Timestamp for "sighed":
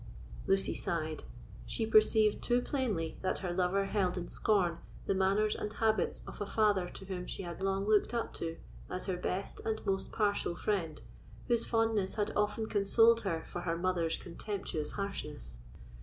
0.73-1.25